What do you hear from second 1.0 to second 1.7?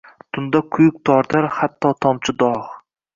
tortar